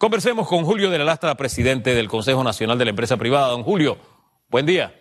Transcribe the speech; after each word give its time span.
Conversemos 0.00 0.48
con 0.48 0.64
Julio 0.64 0.88
de 0.88 0.96
la 0.96 1.04
Lastra, 1.04 1.34
presidente 1.34 1.92
del 1.94 2.08
Consejo 2.08 2.42
Nacional 2.42 2.78
de 2.78 2.86
la 2.86 2.90
Empresa 2.90 3.18
Privada. 3.18 3.48
Don 3.48 3.62
Julio, 3.62 3.98
buen 4.48 4.64
día. 4.64 4.98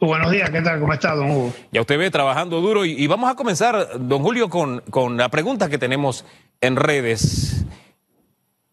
Buenos 0.00 0.32
días, 0.32 0.50
¿qué 0.50 0.60
tal? 0.60 0.80
¿Cómo 0.80 0.92
está, 0.92 1.14
don 1.14 1.30
Hugo? 1.30 1.52
Ya 1.70 1.82
usted 1.82 1.98
ve 1.98 2.10
trabajando 2.10 2.60
duro 2.60 2.84
y, 2.84 3.06
vamos 3.06 3.30
a 3.30 3.36
comenzar, 3.36 3.90
don 4.08 4.24
Julio, 4.24 4.50
con, 4.50 4.80
con, 4.90 5.16
la 5.16 5.28
pregunta 5.28 5.68
que 5.68 5.78
tenemos 5.78 6.24
en 6.60 6.74
redes. 6.74 7.64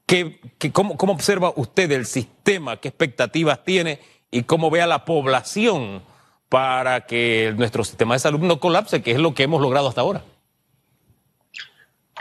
¿Qué, 0.08 0.40
cómo, 0.74 0.98
¿Cómo 0.98 1.14
observa 1.14 1.54
usted 1.56 1.92
el 1.92 2.08
sistema? 2.08 2.78
¿Qué 2.78 2.88
expectativas 2.88 3.64
tiene? 3.64 4.00
¿Y 4.32 4.42
cómo 4.46 4.72
ve 4.72 4.82
a 4.82 4.88
la 4.88 5.06
población 5.06 6.02
para 6.50 7.02
que 7.02 7.54
nuestro 7.56 7.84
sistema 7.84 8.16
de 8.16 8.20
salud 8.20 8.40
no 8.40 8.60
colapse, 8.60 9.04
que 9.04 9.12
es 9.12 9.20
lo 9.20 9.36
que 9.36 9.44
hemos 9.44 9.62
logrado 9.62 9.90
hasta 9.90 10.02
ahora? 10.02 10.24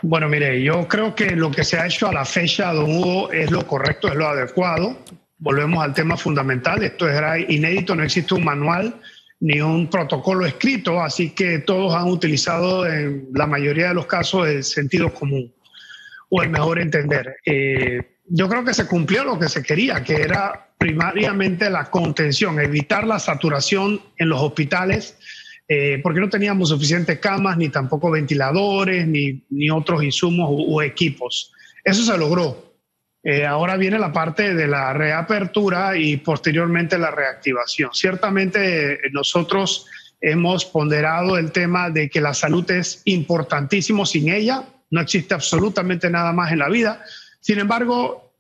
Bueno, 0.03 0.29
mire, 0.29 0.63
yo 0.63 0.87
creo 0.87 1.15
que 1.15 1.31
lo 1.33 1.51
que 1.51 1.65
se 1.65 1.77
ha 1.77 1.87
hecho 1.87 2.07
a 2.09 2.13
la 2.13 2.25
fecha, 2.25 2.73
don 2.73 2.91
Hugo, 2.91 3.33
es 3.33 3.51
lo 3.51 3.67
correcto, 3.67 4.09
es 4.09 4.15
lo 4.15 4.29
adecuado. 4.29 4.97
Volvemos 5.39 5.83
al 5.83 5.93
tema 5.93 6.17
fundamental. 6.17 6.83
Esto 6.85 7.09
era 7.09 7.39
inédito, 7.39 7.97
no 7.97 8.05
existe 8.05 8.35
un 8.35 8.45
manual 8.45 8.95
ni 9.41 9.61
un 9.61 9.89
protocolo 9.89 10.47
escrito, 10.47 11.01
así 11.01 11.31
que 11.31 11.61
todos 11.61 11.95
han 11.95 12.09
utilizado 12.09 12.87
en 12.87 13.29
la 13.35 13.47
mayoría 13.47 13.89
de 13.89 13.95
los 13.95 14.07
casos 14.07 14.49
el 14.49 14.65
sentido 14.65 15.13
común 15.13 15.53
o 16.29 16.43
el 16.43 16.51
mejor 16.51 16.81
entender. 16.81 17.37
Eh, 17.45 18.19
yo 18.27 18.49
creo 18.49 18.65
que 18.65 18.75
se 18.75 18.87
cumplió 18.87 19.25
lo 19.25 19.39
que 19.39 19.49
se 19.49 19.63
quería, 19.63 20.03
que 20.03 20.15
era 20.15 20.71
primariamente 20.77 21.71
la 21.71 21.91
contención, 21.91 22.61
evitar 22.61 23.07
la 23.07 23.19
saturación 23.19 24.01
en 24.17 24.29
los 24.29 24.41
hospitales 24.41 25.18
eh, 25.71 26.01
porque 26.03 26.21
no 26.21 26.31
teníamos 26.31 26.71
suficientes 26.71 27.19
camas, 27.19 27.59
ni 27.59 27.69
tampoco 27.69 28.11
ventiladores, 28.11 29.07
ni, 29.07 29.45
ni 29.51 29.69
otros 29.69 30.03
insumos 30.03 30.49
o, 30.51 30.81
equipos. 30.81 31.53
Eso 31.85 32.03
se 32.03 32.17
logró. 32.17 32.73
Eh, 33.23 33.45
ahora 33.45 33.77
viene 33.77 33.99
la 33.99 34.11
parte 34.11 34.55
de 34.55 34.67
la 34.67 34.95
reapertura 34.95 35.95
y 35.99 36.17
posteriormente 36.17 36.97
la 36.97 37.11
reactivación. 37.11 37.91
Ciertamente 37.93 38.95
eh, 38.95 38.99
nosotros 39.13 39.85
hemos 40.23 40.65
ponderado 40.65 41.37
el 41.37 41.53
tema 41.53 41.91
de 41.91 42.09
que 42.09 42.23
la 42.23 42.33
salud 42.33 42.69
es 42.71 43.03
importantísimo 43.05 44.07
sin 44.07 44.31
ella, 44.31 44.65
no 44.91 45.03
existe 45.03 45.35
absolutamente 45.35 46.09
nada 46.09 46.33
más 46.33 46.51
en 46.51 46.61
la 46.61 46.71
vida. 46.71 47.05
Sin 47.41 47.59
embargo, 47.59 48.33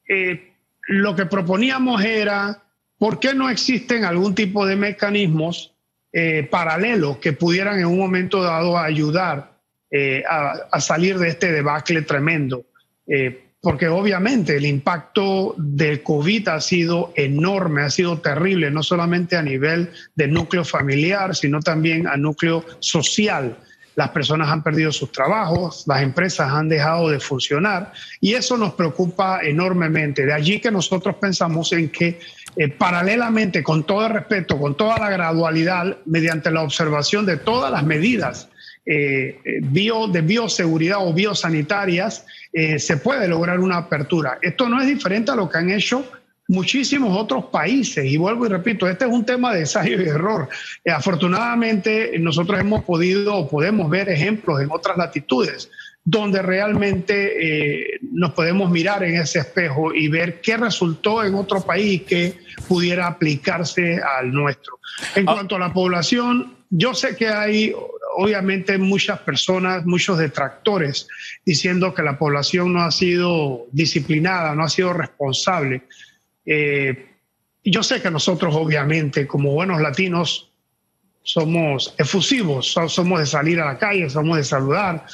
lo 0.89 1.15
que 1.15 1.27
proponíamos 1.27 2.03
era, 2.03 2.63
¿por 2.97 3.21
qué 3.21 3.35
no 3.35 3.51
existen 3.51 4.05
algún 4.05 4.35
tipo 4.35 4.67
de 4.67 4.77
mecanismos 4.77 5.78
eh, 6.13 6.47
paralelos 6.51 7.19
que 7.19 7.33
pudieran 7.33 7.79
en 7.79 7.87
un 7.87 7.99
momento 7.99 8.43
dado 8.43 8.79
ayudar 8.79 9.59
eh, 9.91 10.23
a, 10.29 10.81
salir 10.81 11.19
de 11.19 11.29
este 11.29 11.53
debacle 11.53 12.03
tremendo. 12.03 12.67
Eh, 13.07 13.45
porque 13.61 13.89
obviamente 13.89 14.57
el 14.57 14.67
impacto 14.67 15.55
del 15.57 16.03
COVID 16.03 16.49
ha 16.49 16.61
sido 16.61 17.13
enorme, 17.17 17.83
ha 17.83 17.91
sido 17.91 18.19
terrible, 18.19 18.71
no 18.71 18.83
solamente 18.83 19.37
a 19.37 19.43
nivel 19.43 19.91
de 20.15 20.29
núcleo 20.29 20.65
familiar, 20.65 21.35
sino 21.35 21.61
también 21.61 22.07
a 22.07 22.17
núcleo 22.17 22.65
social. 22.79 23.57
Las 23.97 24.11
personas 24.11 24.49
han 24.51 24.63
perdido 24.63 24.93
sus 24.93 25.11
trabajos, 25.11 25.85
las 25.89 26.03
empresas 26.03 26.53
han 26.53 26.69
dejado 26.69 27.09
de 27.09 27.19
funcionar 27.19 27.93
y 28.21 28.35
eso 28.35 28.57
nos 28.57 28.75
preocupa 28.75 29.41
enormemente. 29.43 30.25
De 30.25 30.33
allí 30.33 30.61
que 30.61 30.71
nosotros 30.71 31.17
pensamos 31.17 31.73
en 31.73 31.89
que 31.89 32.21
eh, 32.61 32.69
paralelamente, 32.69 33.63
con 33.63 33.85
todo 33.85 34.09
respeto, 34.09 34.59
con 34.59 34.77
toda 34.77 34.99
la 34.99 35.09
gradualidad, 35.11 35.99
mediante 36.07 36.51
la 36.51 36.63
observación 36.63 37.25
de 37.25 37.37
todas 37.37 37.71
las 37.71 37.85
medidas 37.85 38.49
eh, 38.85 39.39
eh, 39.45 39.61
bio, 39.63 40.09
de 40.09 40.23
bioseguridad 40.23 40.99
o 41.07 41.13
biosanitarias, 41.13 42.27
se 42.79 42.97
puede 42.97 43.29
lograr 43.29 43.61
una 43.61 43.77
apertura. 43.77 44.39
Esto 44.43 44.69
no 44.69 44.81
es 44.81 44.89
diferente 44.89 45.31
a 45.31 45.37
lo 45.37 45.49
que 45.49 45.59
han 45.59 45.71
hecho 45.71 46.05
muchísimos 46.49 47.17
otros 47.17 47.45
países. 47.45 48.05
Y 48.07 48.17
vuelvo 48.17 48.47
y 48.47 48.49
repito, 48.49 48.89
este 48.89 49.05
es 49.05 49.11
un 49.13 49.25
tema 49.25 49.53
de 49.53 49.61
ensayo 49.61 50.03
y 50.03 50.09
error. 50.09 50.49
afortunadamente, 50.93 52.19
nosotros 52.19 52.59
hemos 52.59 52.83
podido 52.83 53.37
o 53.37 53.49
podemos 53.49 53.89
ver 53.89 54.09
ejemplos 54.09 54.61
en 54.61 54.71
otras 54.73 54.97
latitudes 54.97 55.71
donde 56.05 56.41
realmente 56.41 57.93
eh, 57.93 57.99
nos 58.13 58.33
podemos 58.33 58.71
mirar 58.71 59.05
en 59.05 59.17
ese 59.17 59.41
espejo 59.41 59.93
y 59.93 60.09
ver 60.09 60.41
qué 60.41 60.57
resultó 60.57 61.23
en 61.23 61.35
otro 61.35 61.61
país 61.61 62.03
que 62.03 62.35
pudiera 62.67 63.07
aplicarse 63.07 64.01
al 64.01 64.33
nuestro. 64.33 64.79
En 65.15 65.29
ah. 65.29 65.35
cuanto 65.35 65.57
a 65.57 65.59
la 65.59 65.73
población, 65.73 66.55
yo 66.71 66.95
sé 66.95 67.15
que 67.17 67.29
hay 67.29 67.75
obviamente 68.17 68.79
muchas 68.79 69.21
personas, 69.21 69.87
muchos 69.87 70.19
detractores 70.19 71.07
diciendo 71.45 71.95
que 71.95 72.03
la 72.03 72.19
población 72.19 72.73
no 72.73 72.83
ha 72.83 72.91
sido 72.91 73.67
disciplinada, 73.71 74.55
no 74.55 74.65
ha 74.65 74.69
sido 74.69 74.93
responsable. 74.93 75.83
Eh, 76.45 77.07
yo 77.65 77.83
sé 77.83 78.01
que 78.01 78.11
nosotros 78.11 78.55
obviamente 78.57 79.27
como 79.27 79.53
buenos 79.53 79.81
latinos 79.81 80.51
somos 81.23 81.95
efusivos, 81.99 82.73
somos 82.73 83.21
de 83.21 83.27
salir 83.27 83.61
a 83.61 83.67
la 83.67 83.79
calle, 83.79 84.09
somos 84.09 84.39
de 84.39 84.45
saludar, 84.45 85.05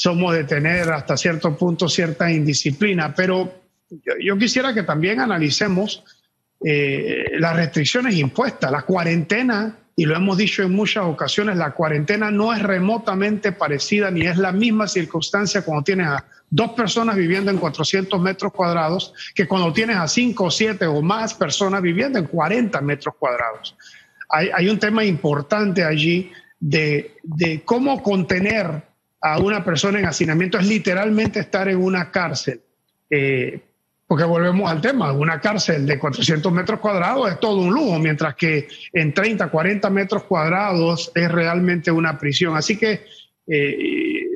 somos 0.00 0.32
de 0.32 0.44
tener 0.44 0.90
hasta 0.90 1.14
cierto 1.14 1.54
punto 1.54 1.86
cierta 1.86 2.32
indisciplina, 2.32 3.14
pero 3.14 3.52
yo, 4.18 4.38
quisiera 4.38 4.72
que 4.72 4.82
también 4.82 5.20
analicemos 5.20 6.02
eh, 6.64 7.32
las 7.38 7.54
restricciones 7.54 8.14
impuestas, 8.14 8.70
la 8.70 8.80
cuarentena, 8.80 9.76
y 9.94 10.06
lo 10.06 10.16
hemos 10.16 10.38
dicho 10.38 10.62
en 10.62 10.72
muchas 10.72 11.04
ocasiones, 11.04 11.58
la 11.58 11.72
cuarentena 11.72 12.30
no 12.30 12.54
es 12.54 12.62
remotamente 12.62 13.52
parecida 13.52 14.10
ni 14.10 14.22
es 14.22 14.38
la 14.38 14.52
misma 14.52 14.88
circunstancia 14.88 15.60
cuando 15.66 15.84
tienes 15.84 16.06
a 16.06 16.24
dos 16.48 16.70
personas 16.70 17.14
viviendo 17.14 17.50
en 17.50 17.58
400 17.58 18.18
metros 18.22 18.54
cuadrados 18.54 19.12
que 19.34 19.46
cuando 19.46 19.70
tienes 19.70 19.98
a 19.98 20.08
cinco 20.08 20.50
siete 20.50 20.86
o 20.86 21.02
más 21.02 21.34
personas 21.34 21.82
viviendo 21.82 22.18
en 22.18 22.24
40 22.24 22.80
metros 22.80 23.16
cuadrados. 23.18 23.76
Hay, 24.30 24.66
un 24.66 24.78
tema 24.78 25.04
importante 25.04 25.84
allí 25.84 26.32
de, 26.58 27.16
de 27.22 27.62
cómo 27.64 28.02
contener 28.02 28.89
a 29.20 29.38
una 29.38 29.64
persona 29.64 29.98
en 29.98 30.06
hacinamiento 30.06 30.58
es 30.58 30.66
literalmente 30.66 31.40
estar 31.40 31.68
en 31.68 31.78
una 31.78 32.10
cárcel. 32.10 32.60
Eh, 33.08 33.60
porque 34.06 34.24
volvemos 34.24 34.68
al 34.68 34.80
tema, 34.80 35.12
una 35.12 35.40
cárcel 35.40 35.86
de 35.86 35.98
400 35.98 36.52
metros 36.52 36.80
cuadrados 36.80 37.30
es 37.30 37.38
todo 37.38 37.58
un 37.58 37.72
lujo, 37.72 37.98
mientras 38.00 38.34
que 38.34 38.66
en 38.92 39.14
30, 39.14 39.48
40 39.48 39.88
metros 39.90 40.24
cuadrados 40.24 41.12
es 41.14 41.30
realmente 41.30 41.92
una 41.92 42.18
prisión. 42.18 42.56
Así 42.56 42.76
que 42.76 43.04
eh, 43.46 44.26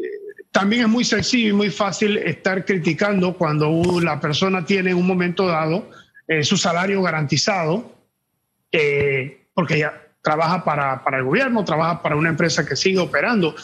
también 0.53 0.83
es 0.83 0.89
muy 0.89 1.05
sencillo 1.05 1.49
y 1.49 1.53
muy 1.55 1.71
fácil 1.71 2.19
estar 2.19 2.65
criticando 2.65 3.35
cuando 3.37 4.01
la 4.01 4.21
persona 4.21 4.65
tiene 4.65 4.91
en 4.91 4.97
un 4.97 5.07
momento 5.09 5.47
dado 5.47 5.91
eh, 6.29 6.45
su 6.45 6.57
salario 6.57 7.03
garantizado, 7.03 7.93
porque 9.55 9.79
ya 9.79 10.05
trabaja 10.23 10.65
para, 10.65 11.03
para 11.03 11.19
el 11.19 11.25
gobierno, 11.25 11.65
trabaja 11.65 12.01
para 12.01 12.17
una 12.17 12.29
empresa 12.29 12.65
que 12.65 12.77
sigue 12.77 12.99
operando 12.99 13.55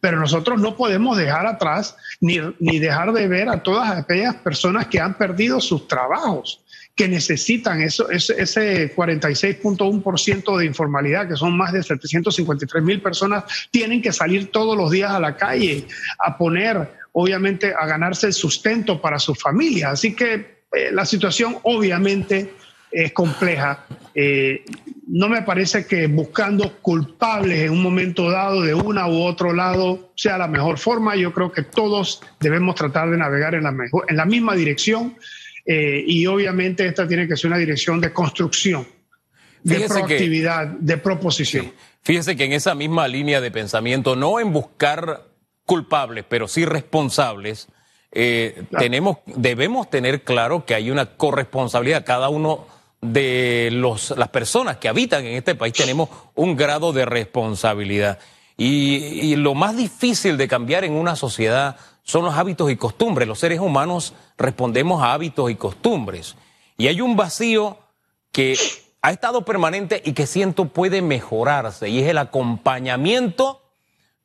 pero 0.00 0.18
nosotros 0.18 0.60
no 0.60 0.76
podemos 0.76 1.16
dejar 1.16 1.46
atrás 1.46 1.96
ni, 2.20 2.38
ni 2.60 2.78
dejar 2.78 3.12
de 3.12 3.26
ver 3.28 3.48
a 3.48 3.62
todas 3.62 3.90
aquellas 3.90 4.36
personas 4.36 4.86
que 4.86 5.00
han 5.00 5.14
perdido 5.14 5.60
sus 5.60 5.88
trabajos 5.88 6.62
que 6.98 7.06
necesitan 7.06 7.80
eso, 7.80 8.10
ese, 8.10 8.42
ese 8.42 8.94
46.1% 8.94 10.58
de 10.58 10.66
informalidad, 10.66 11.28
que 11.28 11.36
son 11.36 11.56
más 11.56 11.72
de 11.72 11.84
753 11.84 12.82
mil 12.82 13.00
personas, 13.00 13.44
tienen 13.70 14.02
que 14.02 14.12
salir 14.12 14.50
todos 14.50 14.76
los 14.76 14.90
días 14.90 15.12
a 15.12 15.20
la 15.20 15.36
calle 15.36 15.86
a 16.18 16.36
poner, 16.36 16.90
obviamente, 17.12 17.72
a 17.72 17.86
ganarse 17.86 18.26
el 18.26 18.32
sustento 18.32 19.00
para 19.00 19.20
su 19.20 19.36
familia. 19.36 19.90
Así 19.90 20.16
que 20.16 20.64
eh, 20.72 20.90
la 20.90 21.06
situación 21.06 21.58
obviamente 21.62 22.52
es 22.90 23.12
compleja. 23.12 23.84
Eh, 24.14 24.64
no 25.06 25.28
me 25.28 25.42
parece 25.42 25.86
que 25.86 26.06
buscando 26.06 26.78
culpables 26.80 27.60
en 27.60 27.70
un 27.70 27.82
momento 27.82 28.30
dado 28.30 28.62
de 28.62 28.74
una 28.74 29.08
u 29.08 29.22
otro 29.22 29.52
lado 29.52 30.12
sea 30.16 30.38
la 30.38 30.48
mejor 30.48 30.78
forma. 30.78 31.16
Yo 31.16 31.32
creo 31.32 31.52
que 31.52 31.62
todos 31.62 32.20
debemos 32.40 32.74
tratar 32.74 33.10
de 33.10 33.16
navegar 33.16 33.54
en 33.54 33.64
la, 33.64 33.72
mejor, 33.72 34.04
en 34.08 34.16
la 34.16 34.24
misma 34.24 34.54
dirección 34.54 35.16
eh, 35.64 36.02
y 36.06 36.26
obviamente 36.26 36.86
esta 36.86 37.06
tiene 37.06 37.28
que 37.28 37.36
ser 37.36 37.48
una 37.48 37.58
dirección 37.58 38.00
de 38.00 38.12
construcción, 38.12 38.86
de 39.62 39.80
proactividad, 39.86 40.66
de 40.66 40.96
proposición. 40.98 41.72
Fíjese 42.02 42.36
que 42.36 42.44
en 42.44 42.52
esa 42.52 42.74
misma 42.74 43.06
línea 43.06 43.40
de 43.40 43.50
pensamiento, 43.50 44.16
no 44.16 44.40
en 44.40 44.52
buscar 44.52 45.24
culpables, 45.64 46.24
pero 46.26 46.48
sí 46.48 46.64
responsables, 46.64 47.68
eh, 48.12 48.62
tenemos, 48.78 49.18
debemos 49.26 49.90
tener 49.90 50.22
claro 50.22 50.64
que 50.64 50.74
hay 50.74 50.90
una 50.90 51.16
corresponsabilidad. 51.16 52.06
Cada 52.06 52.30
uno 52.30 52.66
de 53.00 53.70
los, 53.72 54.10
las 54.16 54.28
personas 54.28 54.78
que 54.78 54.88
habitan 54.88 55.24
en 55.24 55.34
este 55.36 55.54
país 55.54 55.72
tenemos 55.72 56.08
un 56.34 56.56
grado 56.56 56.92
de 56.92 57.04
responsabilidad. 57.04 58.18
Y, 58.56 59.36
lo 59.36 59.54
más 59.54 59.76
difícil 59.76 60.36
de 60.36 60.48
cambiar 60.48 60.82
en 60.82 60.92
una 60.92 61.14
sociedad 61.14 61.76
son 62.02 62.24
los 62.24 62.34
hábitos 62.34 62.70
y 62.72 62.76
costumbres. 62.76 63.28
Los 63.28 63.38
seres 63.38 63.60
humanos 63.60 64.14
respondemos 64.36 65.00
a 65.00 65.12
hábitos 65.12 65.48
y 65.50 65.54
costumbres. 65.54 66.34
Y 66.76 66.88
hay 66.88 67.00
un 67.00 67.16
vacío 67.16 67.78
que 68.32 68.58
ha 69.00 69.12
estado 69.12 69.44
permanente 69.44 70.02
y 70.04 70.12
que 70.12 70.26
siento 70.26 70.66
puede 70.66 71.02
mejorarse, 71.02 71.88
y 71.88 72.00
es 72.00 72.08
el 72.08 72.18
acompañamiento 72.18 73.62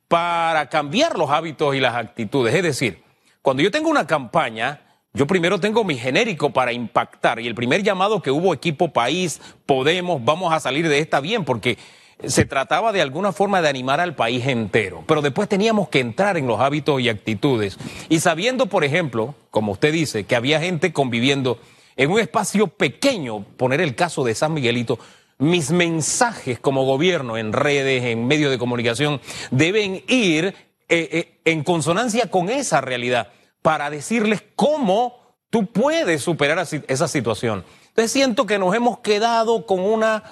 para 0.08 0.68
cambiar 0.68 1.16
los 1.16 1.30
hábitos 1.30 1.76
y 1.76 1.80
las 1.80 1.94
actitudes. 1.94 2.54
Es 2.54 2.62
decir, 2.64 3.04
cuando 3.40 3.62
yo 3.62 3.70
tengo 3.70 3.88
una 3.88 4.06
campaña, 4.06 4.80
yo 5.16 5.28
primero 5.28 5.60
tengo 5.60 5.84
mi 5.84 5.96
genérico 5.96 6.50
para 6.50 6.72
impactar 6.72 7.38
y 7.38 7.46
el 7.46 7.54
primer 7.54 7.84
llamado 7.84 8.20
que 8.20 8.32
hubo 8.32 8.52
equipo 8.52 8.92
país, 8.92 9.40
Podemos, 9.64 10.22
vamos 10.24 10.52
a 10.52 10.58
salir 10.58 10.88
de 10.88 10.98
esta 10.98 11.20
bien 11.20 11.44
porque 11.44 11.78
se 12.26 12.44
trataba 12.44 12.92
de 12.92 13.00
alguna 13.00 13.32
forma 13.32 13.62
de 13.62 13.68
animar 13.68 14.00
al 14.00 14.16
país 14.16 14.44
entero, 14.46 15.04
pero 15.06 15.22
después 15.22 15.48
teníamos 15.48 15.88
que 15.88 16.00
entrar 16.00 16.36
en 16.36 16.48
los 16.48 16.60
hábitos 16.60 17.00
y 17.00 17.08
actitudes. 17.08 17.78
Y 18.08 18.18
sabiendo, 18.18 18.66
por 18.66 18.82
ejemplo, 18.82 19.36
como 19.52 19.72
usted 19.72 19.92
dice, 19.92 20.24
que 20.24 20.34
había 20.34 20.60
gente 20.60 20.92
conviviendo 20.92 21.60
en 21.96 22.10
un 22.10 22.18
espacio 22.18 22.66
pequeño, 22.66 23.44
poner 23.56 23.80
el 23.80 23.94
caso 23.94 24.24
de 24.24 24.34
San 24.34 24.52
Miguelito, 24.52 24.98
mis 25.38 25.70
mensajes 25.70 26.58
como 26.58 26.84
gobierno 26.84 27.38
en 27.38 27.52
redes, 27.52 28.02
en 28.04 28.26
medios 28.26 28.50
de 28.50 28.58
comunicación, 28.58 29.20
deben 29.52 30.02
ir 30.08 30.46
eh, 30.46 30.54
eh, 30.88 31.40
en 31.44 31.62
consonancia 31.62 32.30
con 32.30 32.50
esa 32.50 32.80
realidad 32.80 33.28
para 33.64 33.88
decirles 33.88 34.44
cómo 34.56 35.16
tú 35.48 35.64
puedes 35.64 36.20
superar 36.20 36.66
esa 36.86 37.08
situación. 37.08 37.64
Entonces 37.88 38.12
siento 38.12 38.44
que 38.44 38.58
nos 38.58 38.74
hemos 38.74 38.98
quedado 38.98 39.64
con 39.64 39.80
una 39.80 40.22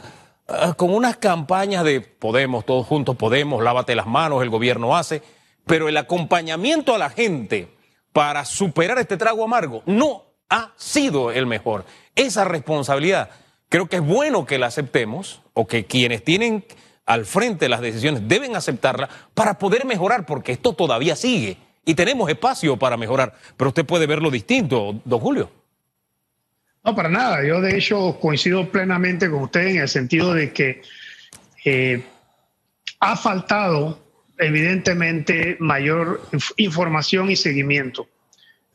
ah, 0.49 0.75
con 0.75 0.93
unas 0.93 1.17
campañas 1.17 1.82
de 1.82 2.02
Podemos, 2.02 2.67
todos 2.67 2.87
juntos 2.87 3.17
Podemos, 3.17 3.64
lávate 3.64 3.94
las 3.94 4.06
manos, 4.06 4.43
el 4.43 4.50
gobierno 4.50 4.94
hace, 4.94 5.23
pero 5.64 5.88
el 5.88 5.96
acompañamiento 5.96 6.94
a 6.94 6.99
la 6.99 7.08
gente 7.08 7.75
para 8.12 8.44
superar 8.44 8.99
este 8.99 9.17
trago 9.17 9.44
amargo 9.44 9.82
no 9.87 10.25
ha 10.50 10.73
sido 10.76 11.31
el 11.31 11.46
mejor. 11.46 11.87
Esa 12.14 12.44
responsabilidad 12.44 13.31
creo 13.70 13.88
que 13.88 13.96
es 13.96 14.02
bueno 14.05 14.44
que 14.44 14.58
la 14.58 14.67
aceptemos 14.67 15.40
o 15.55 15.67
que 15.67 15.87
quienes 15.87 16.23
tienen 16.23 16.67
al 17.06 17.25
frente 17.25 17.70
las 17.70 17.81
decisiones 17.81 18.29
deben 18.29 18.56
aceptarla 18.56 19.08
para 19.32 19.58
poder 19.58 19.87
mejorar, 19.87 20.26
porque 20.26 20.52
esto 20.52 20.75
todavía 20.75 21.17
sigue 21.17 21.56
y 21.84 21.94
tenemos 21.94 22.29
espacio 22.31 22.76
para 22.79 22.96
mejorar. 22.96 23.34
Pero 23.56 23.69
usted 23.69 23.84
puede 23.84 24.06
verlo 24.06 24.31
distinto, 24.31 25.00
don 25.05 25.20
Julio. 25.20 25.50
No, 26.84 26.94
para 26.94 27.08
nada. 27.08 27.44
Yo 27.44 27.61
de 27.61 27.76
hecho 27.76 28.19
coincido 28.20 28.69
plenamente 28.70 29.31
con 29.31 29.44
usted 29.44 29.69
en 29.69 29.76
el 29.79 29.88
sentido 29.88 30.34
de 30.34 30.52
que 30.52 30.82
eh, 31.64 32.02
ha 33.00 33.17
faltado 33.17 34.00
evidentemente 34.38 35.56
mayor 35.61 36.23
información 36.56 37.31
y 37.31 37.37
seguimiento. 37.37 38.08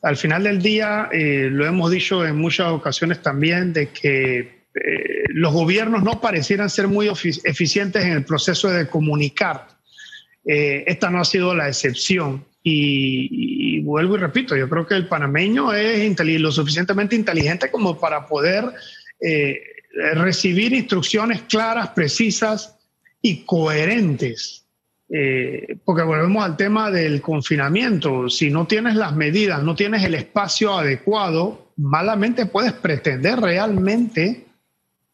Al 0.04 0.16
final 0.16 0.44
del 0.44 0.62
día, 0.62 1.10
eh, 1.12 1.50
lo 1.52 1.66
hemos 1.66 1.92
dicho 1.92 2.26
en 2.26 2.38
muchas 2.38 2.68
ocasiones 2.68 3.22
también, 3.22 3.74
de 3.74 3.90
que 3.90 4.38
eh, 4.38 5.24
los 5.30 5.52
gobiernos 5.52 6.04
no 6.04 6.22
parecieran 6.22 6.70
ser 6.70 6.88
muy 6.88 7.10
eficientes 7.10 8.06
en 8.06 8.12
el 8.12 8.24
proceso 8.24 8.70
de 8.70 8.88
comunicar. 8.88 9.68
esta 10.46 11.10
no 11.10 11.20
ha 11.20 11.26
sido 11.26 11.54
la 11.54 11.68
excepción. 11.68 12.46
Y, 12.70 13.80
vuelvo 13.80 14.16
y 14.16 14.20
repito, 14.20 14.56
yo 14.56 14.68
creo 14.68 14.86
que 14.86 14.96
el 14.96 15.08
panameño 15.08 15.74
es 15.74 16.20
lo 16.40 16.52
suficientemente 16.52 17.16
inteligente 17.16 17.72
como 17.72 17.98
para 17.98 18.26
poder 18.28 18.66
eh, 19.22 19.62
recibir 20.16 20.74
instrucciones 20.74 21.44
claras, 21.44 21.90
precisas 21.90 22.78
y 23.22 23.46
coherentes. 23.46 24.66
Eh, 25.10 25.78
porque 25.86 26.04
volvemos 26.04 26.44
al 26.44 26.58
tema 26.58 26.92
del 26.92 27.22
confinamiento. 27.22 28.30
Si 28.30 28.50
no 28.50 28.68
tienes 28.68 28.96
las 28.96 29.16
medidas, 29.16 29.64
no 29.64 29.74
tienes 29.74 30.04
el 30.04 30.16
espacio 30.16 30.74
adecuado, 30.78 31.72
malamente 31.78 32.48
puedes 32.48 32.74
pretender 32.74 33.40
realmente 33.40 34.46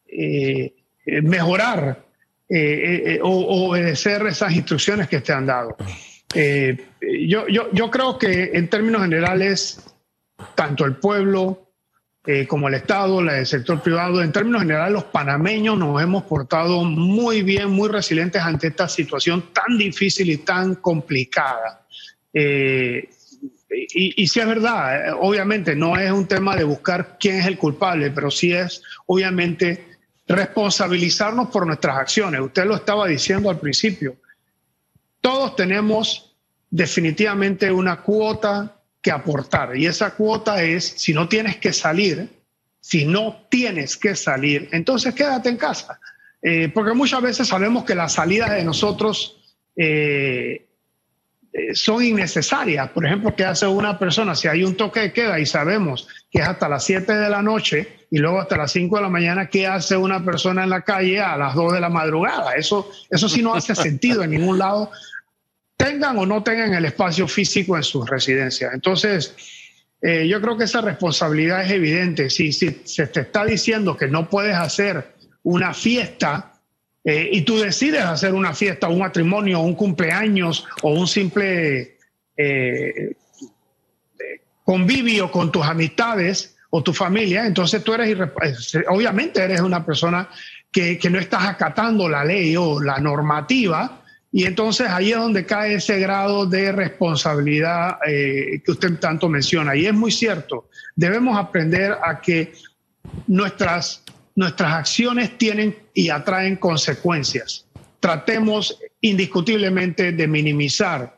eh, 0.08 0.74
mejorar 1.22 2.02
o 3.22 3.68
obedecer 3.68 4.26
esas 4.26 4.52
instrucciones 4.52 5.08
que 5.08 5.20
te 5.20 5.32
han 5.32 5.46
dado. 5.46 5.76
Eh, 6.34 6.76
yo, 7.28 7.90
creo 7.90 8.18
que 8.18 8.50
en 8.54 8.68
términos 8.68 9.02
generales, 9.02 9.80
tanto 10.54 10.84
el 10.84 10.96
pueblo 10.96 11.70
eh, 12.26 12.46
como 12.46 12.68
el 12.68 12.74
Estado, 12.74 13.20
el 13.20 13.46
sector 13.46 13.80
privado, 13.82 14.22
en 14.22 14.32
términos 14.32 14.62
generales, 14.62 14.92
los 14.92 15.04
panameños 15.04 15.78
nos 15.78 16.02
hemos 16.02 16.24
portado 16.24 16.82
muy 16.84 17.42
bien, 17.42 17.70
muy 17.70 17.88
resilientes 17.88 18.42
ante 18.42 18.68
esta 18.68 18.88
situación 18.88 19.52
tan 19.52 19.78
difícil 19.78 20.30
y 20.30 20.38
tan 20.38 20.76
complicada. 20.76 21.86
Eh, 22.32 23.08
y, 23.70 24.22
y 24.22 24.26
sí 24.26 24.40
es 24.40 24.46
verdad, 24.46 25.16
obviamente 25.20 25.74
no 25.74 25.98
es 25.98 26.10
un 26.10 26.26
tema 26.26 26.56
de 26.56 26.64
buscar 26.64 27.16
quién 27.18 27.36
es 27.36 27.46
el 27.46 27.58
culpable, 27.58 28.10
pero 28.10 28.30
sí 28.30 28.52
es 28.52 28.82
obviamente 29.06 29.88
responsabilizarnos 30.26 31.48
por 31.50 31.66
nuestras 31.66 31.98
acciones. 31.98 32.40
Usted 32.40 32.64
lo 32.64 32.76
estaba 32.76 33.06
diciendo 33.06 33.50
al 33.50 33.60
principio 33.60 34.16
todos 35.24 35.56
tenemos 35.56 36.23
definitivamente 36.74 37.70
una 37.70 38.02
cuota 38.02 38.80
que 39.00 39.12
aportar 39.12 39.76
y 39.76 39.86
esa 39.86 40.16
cuota 40.16 40.60
es, 40.60 40.84
si 40.84 41.14
no 41.14 41.28
tienes 41.28 41.58
que 41.58 41.72
salir, 41.72 42.28
si 42.80 43.04
no 43.04 43.46
tienes 43.48 43.96
que 43.96 44.16
salir, 44.16 44.68
entonces 44.72 45.14
quédate 45.14 45.50
en 45.50 45.56
casa. 45.56 46.00
Eh, 46.42 46.68
porque 46.74 46.92
muchas 46.92 47.22
veces 47.22 47.46
sabemos 47.46 47.84
que 47.84 47.94
las 47.94 48.14
salidas 48.14 48.50
de 48.50 48.64
nosotros 48.64 49.54
eh, 49.76 50.66
eh, 51.52 51.74
son 51.74 52.02
innecesarias. 52.02 52.90
Por 52.90 53.06
ejemplo, 53.06 53.36
¿qué 53.36 53.44
hace 53.44 53.68
una 53.68 53.96
persona 53.96 54.34
si 54.34 54.48
hay 54.48 54.64
un 54.64 54.74
toque 54.74 54.98
de 54.98 55.12
queda 55.12 55.38
y 55.38 55.46
sabemos 55.46 56.08
que 56.28 56.40
es 56.40 56.48
hasta 56.48 56.68
las 56.68 56.84
7 56.84 57.14
de 57.14 57.30
la 57.30 57.40
noche 57.40 58.06
y 58.10 58.18
luego 58.18 58.40
hasta 58.40 58.56
las 58.56 58.72
5 58.72 58.96
de 58.96 59.02
la 59.02 59.08
mañana? 59.08 59.48
¿Qué 59.48 59.68
hace 59.68 59.96
una 59.96 60.24
persona 60.24 60.64
en 60.64 60.70
la 60.70 60.80
calle 60.80 61.20
a 61.20 61.36
las 61.36 61.54
2 61.54 61.74
de 61.74 61.80
la 61.80 61.88
madrugada? 61.88 62.56
Eso, 62.56 62.90
eso 63.08 63.28
sí 63.28 63.42
no 63.42 63.54
hace 63.54 63.76
sentido 63.76 64.24
en 64.24 64.30
ningún 64.30 64.58
lado 64.58 64.90
tengan 65.84 66.16
o 66.18 66.24
no 66.24 66.42
tengan 66.42 66.72
el 66.72 66.86
espacio 66.86 67.28
físico 67.28 67.76
en 67.76 67.82
sus 67.82 68.08
residencias. 68.08 68.72
Entonces, 68.72 69.34
eh, 70.00 70.26
yo 70.26 70.40
creo 70.40 70.56
que 70.56 70.64
esa 70.64 70.80
responsabilidad 70.80 71.62
es 71.62 71.72
evidente. 71.72 72.30
Si, 72.30 72.52
si, 72.52 72.80
se 72.84 73.06
te 73.08 73.20
está 73.20 73.44
diciendo 73.44 73.96
que 73.96 74.08
no 74.08 74.28
puedes 74.28 74.54
hacer 74.56 75.14
una 75.42 75.74
fiesta 75.74 76.54
eh, 77.04 77.28
y 77.32 77.42
tú 77.42 77.58
decides 77.58 78.02
hacer 78.02 78.32
una 78.32 78.54
fiesta, 78.54 78.88
un 78.88 79.00
matrimonio, 79.00 79.60
un 79.60 79.74
cumpleaños 79.74 80.66
o 80.82 80.90
un 80.92 81.06
simple 81.06 81.98
eh, 82.36 83.16
convivio 84.64 85.30
con 85.30 85.52
tus 85.52 85.66
amistades 85.66 86.56
o 86.70 86.82
tu 86.82 86.94
familia, 86.94 87.46
entonces 87.46 87.84
tú 87.84 87.92
eres, 87.92 88.18
obviamente 88.88 89.40
eres 89.40 89.60
una 89.60 89.84
persona 89.84 90.28
que, 90.72 90.98
que 90.98 91.10
no 91.10 91.20
estás 91.20 91.44
acatando 91.44 92.08
la 92.08 92.24
ley 92.24 92.56
o 92.56 92.80
la 92.80 92.98
normativa 92.98 94.03
y 94.36 94.46
entonces 94.46 94.88
ahí 94.90 95.12
es 95.12 95.16
donde 95.16 95.46
cae 95.46 95.74
ese 95.74 96.00
grado 96.00 96.44
de 96.44 96.72
responsabilidad 96.72 97.98
eh, 98.04 98.60
que 98.64 98.72
usted 98.72 98.98
tanto 98.98 99.28
menciona. 99.28 99.76
Y 99.76 99.86
es 99.86 99.94
muy 99.94 100.10
cierto, 100.10 100.68
debemos 100.96 101.38
aprender 101.38 101.96
a 102.04 102.20
que 102.20 102.52
nuestras, 103.28 104.02
nuestras 104.34 104.72
acciones 104.72 105.38
tienen 105.38 105.78
y 105.94 106.08
atraen 106.08 106.56
consecuencias. 106.56 107.64
Tratemos 108.00 108.76
indiscutiblemente 109.00 110.10
de 110.10 110.26
minimizar 110.26 111.16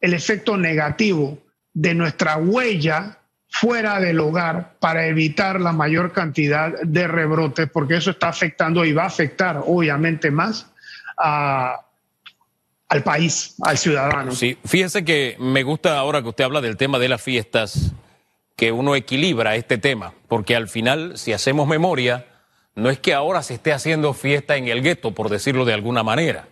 el 0.00 0.12
efecto 0.12 0.56
negativo 0.56 1.38
de 1.72 1.94
nuestra 1.94 2.36
huella 2.36 3.20
fuera 3.48 4.00
del 4.00 4.18
hogar 4.18 4.74
para 4.80 5.06
evitar 5.06 5.60
la 5.60 5.70
mayor 5.70 6.12
cantidad 6.12 6.72
de 6.82 7.06
rebrotes, 7.06 7.70
porque 7.70 7.98
eso 7.98 8.10
está 8.10 8.26
afectando 8.26 8.84
y 8.84 8.92
va 8.92 9.04
a 9.04 9.06
afectar 9.06 9.62
obviamente 9.64 10.32
más 10.32 10.66
a 11.16 11.85
al 12.88 13.02
país, 13.02 13.54
al 13.62 13.78
ciudadano. 13.78 14.32
Sí, 14.32 14.58
fíjese 14.64 15.04
que 15.04 15.36
me 15.38 15.62
gusta 15.62 15.98
ahora 15.98 16.22
que 16.22 16.28
usted 16.28 16.44
habla 16.44 16.60
del 16.60 16.76
tema 16.76 16.98
de 16.98 17.08
las 17.08 17.22
fiestas, 17.22 17.92
que 18.56 18.72
uno 18.72 18.96
equilibra 18.96 19.56
este 19.56 19.78
tema, 19.78 20.14
porque 20.28 20.56
al 20.56 20.68
final, 20.68 21.18
si 21.18 21.32
hacemos 21.32 21.68
memoria, 21.68 22.26
no 22.74 22.90
es 22.90 22.98
que 22.98 23.14
ahora 23.14 23.42
se 23.42 23.54
esté 23.54 23.72
haciendo 23.72 24.14
fiesta 24.14 24.56
en 24.56 24.68
el 24.68 24.82
gueto, 24.82 25.12
por 25.12 25.28
decirlo 25.28 25.64
de 25.64 25.74
alguna 25.74 26.02
manera, 26.02 26.48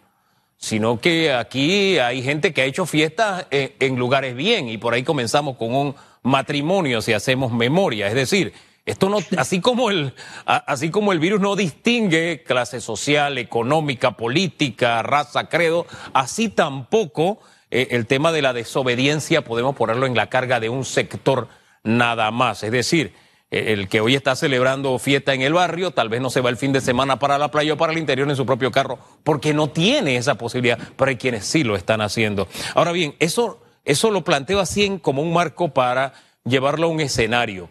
sino 0.57 1.01
que 1.01 1.33
aquí 1.33 1.99
hay 1.99 2.23
gente 2.23 2.53
que 2.53 2.63
ha 2.63 2.65
hecho 2.65 2.87
fiestas 2.87 3.47
en, 3.51 3.73
en 3.79 3.97
lugares 3.97 4.35
bien 4.35 4.69
y 4.69 4.79
por 4.79 4.95
ahí 4.95 5.03
comenzamos 5.03 5.57
con 5.57 5.75
un 5.75 5.95
matrimonio, 6.23 7.01
si 7.01 7.13
hacemos 7.13 7.53
memoria, 7.53 8.09
es 8.09 8.15
decir, 8.15 8.53
esto 8.87 9.09
no, 9.09 9.19
así 9.39 9.61
como 9.61 9.91
el, 9.91 10.13
así 10.45 10.91
como 10.91 11.13
el 11.13 11.19
virus 11.19 11.41
no 11.41 11.57
distingue 11.57 12.43
clase 12.47 12.83
social, 12.83 13.39
económica, 13.39 14.13
política, 14.13 15.03
raza, 15.03 15.49
credo, 15.49 15.87
así 16.13 16.51
tampoco 16.51 17.39
eh, 17.71 17.89
el 17.93 18.07
tema 18.07 18.31
de 18.31 18.43
la 18.43 18.53
desobediencia 18.53 19.43
podemos 19.43 19.75
ponerlo 19.75 20.07
en 20.07 20.15
la 20.15 20.29
carga 20.29 20.61
de 20.61 20.69
un 20.69 20.85
sector 20.85 21.49
nada 21.83 22.31
más. 22.31 22.63
Es 22.63 22.73
decir, 22.73 23.15
eh, 23.51 23.73
el 23.73 23.89
que 23.89 24.03
hoy 24.03 24.17
está 24.17 24.37
celebrando 24.37 24.99
fiesta 24.99 25.33
en 25.33 25.41
el 25.41 25.55
barrio, 25.55 25.93
tal 25.93 26.11
vez 26.11 26.21
no 26.21 26.29
se 26.29 26.43
va 26.43 26.51
el 26.51 26.59
fin 26.59 26.73
de 26.73 26.83
semana 26.83 27.19
para 27.19 27.39
la 27.39 27.51
playa 27.51 27.73
o 27.73 27.77
para 27.79 27.93
el 27.95 27.99
interior 27.99 28.29
en 28.29 28.37
su 28.37 28.45
propio 28.45 28.71
carro, 28.71 28.99
porque 29.23 29.55
no 29.55 29.71
tiene 29.71 30.17
esa 30.17 30.35
posibilidad, 30.35 30.79
pero 30.97 31.09
hay 31.09 31.17
quienes 31.17 31.47
sí 31.47 31.65
lo 31.65 31.75
están 31.75 32.03
haciendo. 32.03 32.49
Ahora 32.75 32.93
bien, 32.93 33.15
eso, 33.19 33.63
eso 33.87 34.11
lo 34.11 34.25
planteo 34.25 34.61
así 34.61 34.99
como 35.01 35.23
un 35.23 35.33
marco 35.33 35.71
para 35.71 36.13
llevarlo 36.45 36.89
a 36.89 36.91
un 36.91 37.01
escenario 37.01 37.71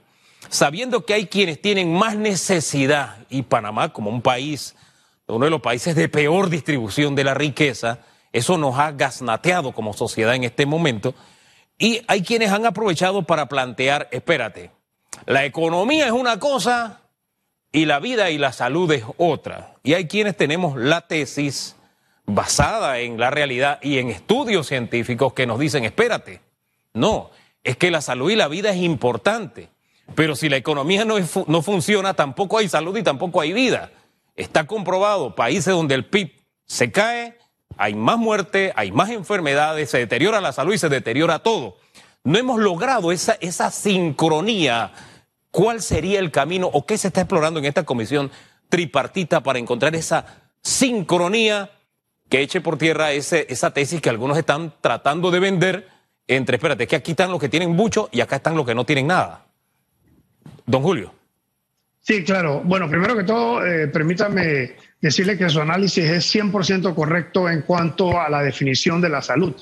sabiendo 0.49 1.05
que 1.05 1.13
hay 1.13 1.27
quienes 1.27 1.61
tienen 1.61 1.93
más 1.93 2.15
necesidad 2.15 3.17
y 3.29 3.43
Panamá 3.43 3.93
como 3.93 4.09
un 4.09 4.21
país, 4.21 4.75
uno 5.27 5.45
de 5.45 5.51
los 5.51 5.61
países 5.61 5.95
de 5.95 6.09
peor 6.09 6.49
distribución 6.49 7.15
de 7.15 7.23
la 7.23 7.33
riqueza, 7.33 7.99
eso 8.31 8.57
nos 8.57 8.77
ha 8.77 8.91
gasnateado 8.91 9.73
como 9.73 9.93
sociedad 9.93 10.35
en 10.35 10.43
este 10.43 10.65
momento 10.65 11.15
y 11.77 12.01
hay 12.07 12.21
quienes 12.23 12.51
han 12.51 12.65
aprovechado 12.65 13.23
para 13.23 13.47
plantear, 13.47 14.07
espérate, 14.11 14.71
la 15.25 15.45
economía 15.45 16.05
es 16.05 16.11
una 16.11 16.39
cosa 16.39 17.01
y 17.71 17.85
la 17.85 17.99
vida 17.99 18.29
y 18.29 18.37
la 18.37 18.53
salud 18.53 18.91
es 18.91 19.03
otra. 19.17 19.75
Y 19.83 19.93
hay 19.93 20.07
quienes 20.07 20.37
tenemos 20.37 20.77
la 20.77 21.01
tesis 21.01 21.75
basada 22.25 22.99
en 22.99 23.19
la 23.19 23.31
realidad 23.31 23.79
y 23.81 23.97
en 23.97 24.09
estudios 24.09 24.67
científicos 24.67 25.33
que 25.33 25.45
nos 25.45 25.59
dicen, 25.59 25.83
espérate, 25.83 26.41
no, 26.93 27.31
es 27.63 27.77
que 27.77 27.91
la 27.91 28.01
salud 28.01 28.31
y 28.31 28.35
la 28.35 28.47
vida 28.47 28.69
es 28.69 28.77
importante, 28.77 29.69
pero 30.15 30.35
si 30.35 30.49
la 30.49 30.57
economía 30.57 31.05
no, 31.05 31.15
no 31.47 31.61
funciona, 31.61 32.13
tampoco 32.13 32.57
hay 32.57 32.69
salud 32.69 32.95
y 32.97 33.03
tampoco 33.03 33.41
hay 33.41 33.53
vida. 33.53 33.91
Está 34.35 34.65
comprobado, 34.65 35.35
países 35.35 35.73
donde 35.73 35.95
el 35.95 36.05
PIB 36.05 36.31
se 36.65 36.91
cae, 36.91 37.37
hay 37.77 37.95
más 37.95 38.17
muerte, 38.17 38.73
hay 38.75 38.91
más 38.91 39.09
enfermedades, 39.09 39.89
se 39.89 39.99
deteriora 39.99 40.41
la 40.41 40.53
salud 40.53 40.73
y 40.73 40.77
se 40.77 40.89
deteriora 40.89 41.39
todo. 41.39 41.77
No 42.23 42.37
hemos 42.37 42.59
logrado 42.59 43.11
esa, 43.11 43.37
esa 43.41 43.71
sincronía. 43.71 44.91
¿Cuál 45.51 45.81
sería 45.81 46.19
el 46.19 46.31
camino 46.31 46.69
o 46.71 46.85
qué 46.85 46.97
se 46.97 47.09
está 47.09 47.21
explorando 47.21 47.59
en 47.59 47.65
esta 47.65 47.83
comisión 47.83 48.31
tripartita 48.69 49.43
para 49.43 49.59
encontrar 49.59 49.95
esa 49.95 50.25
sincronía 50.63 51.69
que 52.29 52.41
eche 52.41 52.61
por 52.61 52.77
tierra 52.77 53.11
ese, 53.11 53.45
esa 53.49 53.71
tesis 53.71 54.01
que 54.01 54.09
algunos 54.09 54.37
están 54.37 54.73
tratando 54.81 55.29
de 55.29 55.39
vender 55.39 55.89
entre, 56.27 56.55
espérate, 56.55 56.87
que 56.87 56.95
aquí 56.95 57.11
están 57.11 57.31
los 57.31 57.39
que 57.39 57.49
tienen 57.49 57.71
mucho 57.71 58.09
y 58.11 58.21
acá 58.21 58.37
están 58.37 58.55
los 58.55 58.65
que 58.65 58.73
no 58.73 58.85
tienen 58.85 59.07
nada? 59.07 59.45
Don 60.65 60.81
Julio. 60.81 61.13
Sí, 61.99 62.23
claro. 62.23 62.61
Bueno, 62.65 62.89
primero 62.89 63.15
que 63.15 63.23
todo, 63.23 63.65
eh, 63.65 63.87
permítame 63.87 64.75
decirle 64.99 65.37
que 65.37 65.49
su 65.49 65.61
análisis 65.61 66.03
es 66.03 66.35
100% 66.35 66.93
correcto 66.93 67.49
en 67.49 67.61
cuanto 67.61 68.19
a 68.19 68.29
la 68.29 68.43
definición 68.43 68.99
de 68.99 69.09
la 69.09 69.21
salud. 69.21 69.55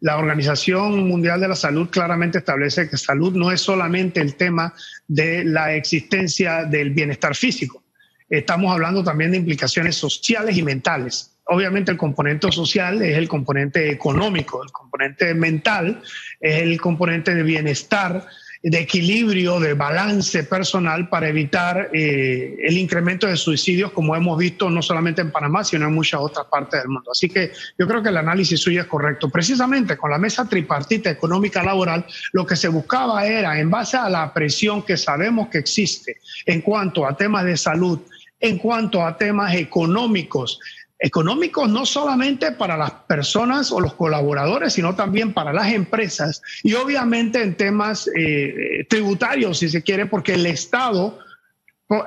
La 0.00 0.18
Organización 0.18 1.08
Mundial 1.08 1.40
de 1.40 1.48
la 1.48 1.56
Salud 1.56 1.88
claramente 1.88 2.38
establece 2.38 2.88
que 2.88 2.98
salud 2.98 3.34
no 3.34 3.50
es 3.50 3.62
solamente 3.62 4.20
el 4.20 4.34
tema 4.34 4.74
de 5.08 5.42
la 5.44 5.74
existencia 5.74 6.64
del 6.64 6.90
bienestar 6.90 7.34
físico. 7.34 7.82
Estamos 8.28 8.72
hablando 8.72 9.02
también 9.02 9.30
de 9.30 9.38
implicaciones 9.38 9.96
sociales 9.96 10.56
y 10.56 10.62
mentales. 10.62 11.36
Obviamente 11.46 11.92
el 11.92 11.96
componente 11.96 12.50
social 12.52 13.00
es 13.00 13.16
el 13.16 13.28
componente 13.28 13.90
económico, 13.90 14.62
el 14.62 14.72
componente 14.72 15.32
mental 15.32 16.02
es 16.40 16.62
el 16.62 16.78
componente 16.80 17.34
de 17.34 17.42
bienestar 17.42 18.26
de 18.68 18.80
equilibrio, 18.80 19.60
de 19.60 19.74
balance 19.74 20.42
personal 20.42 21.08
para 21.08 21.28
evitar 21.28 21.88
eh, 21.92 22.56
el 22.64 22.76
incremento 22.76 23.28
de 23.28 23.36
suicidios, 23.36 23.92
como 23.92 24.16
hemos 24.16 24.36
visto 24.36 24.68
no 24.68 24.82
solamente 24.82 25.20
en 25.20 25.30
Panamá, 25.30 25.62
sino 25.62 25.86
en 25.86 25.94
muchas 25.94 26.20
otras 26.20 26.46
partes 26.46 26.80
del 26.80 26.88
mundo. 26.88 27.12
Así 27.12 27.28
que 27.28 27.52
yo 27.78 27.86
creo 27.86 28.02
que 28.02 28.08
el 28.08 28.16
análisis 28.16 28.58
suyo 28.60 28.80
es 28.80 28.88
correcto. 28.88 29.30
Precisamente 29.30 29.96
con 29.96 30.10
la 30.10 30.18
mesa 30.18 30.48
tripartita 30.48 31.08
económica 31.08 31.62
laboral, 31.62 32.06
lo 32.32 32.44
que 32.44 32.56
se 32.56 32.66
buscaba 32.66 33.24
era, 33.24 33.56
en 33.60 33.70
base 33.70 33.98
a 33.98 34.08
la 34.08 34.34
presión 34.34 34.82
que 34.82 34.96
sabemos 34.96 35.46
que 35.46 35.58
existe 35.58 36.16
en 36.44 36.60
cuanto 36.60 37.06
a 37.06 37.16
temas 37.16 37.44
de 37.44 37.56
salud, 37.56 38.00
en 38.40 38.58
cuanto 38.58 39.06
a 39.06 39.16
temas 39.16 39.54
económicos, 39.54 40.58
económicos 40.98 41.68
no 41.68 41.84
solamente 41.84 42.52
para 42.52 42.76
las 42.76 42.90
personas 42.90 43.70
o 43.70 43.80
los 43.80 43.94
colaboradores, 43.94 44.72
sino 44.72 44.94
también 44.94 45.32
para 45.32 45.52
las 45.52 45.72
empresas 45.72 46.40
y 46.62 46.74
obviamente 46.74 47.42
en 47.42 47.54
temas 47.54 48.08
eh, 48.16 48.86
tributarios, 48.88 49.58
si 49.58 49.68
se 49.68 49.82
quiere, 49.82 50.06
porque 50.06 50.34
el 50.34 50.46
Estado, 50.46 51.18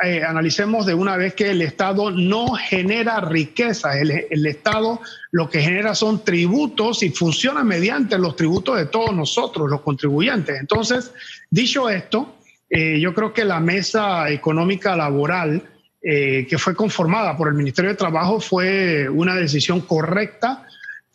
eh, 0.04 0.24
analicemos 0.24 0.86
de 0.86 0.94
una 0.94 1.18
vez 1.18 1.36
que 1.36 1.52
el 1.52 1.62
Estado 1.62 2.10
no 2.10 2.54
genera 2.54 3.22
riqueza, 3.22 4.00
el, 4.00 4.46
Estado 4.46 5.00
lo 5.32 5.50
que 5.50 5.62
genera 5.62 5.94
son 5.94 6.24
tributos 6.26 7.04
y 7.04 7.12
funciona 7.12 7.64
mediante 7.64 8.18
los 8.18 8.36
tributos 8.36 8.76
de 8.78 8.88
todos 8.88 9.16
nosotros, 9.16 9.70
los 9.70 9.82
contribuyentes. 9.82 10.60
Entonces, 10.60 11.14
dicho 11.52 11.90
esto, 11.90 12.36
eh, 12.70 13.00
yo 13.00 13.14
creo 13.14 13.34
que 13.34 13.46
la 13.46 13.60
mesa 13.60 14.30
económica 14.30 14.96
laboral, 14.96 15.64
eh, 16.02 16.48
que 16.50 16.58
fue 16.58 16.76
conformada 16.76 17.36
por 17.36 17.50
el 17.50 17.56
Ministerio 17.56 17.92
de 17.92 17.98
Trabajo 17.98 18.40
fue 18.40 19.10
una 19.10 19.36
decisión 19.36 19.82
correcta, 19.82 20.66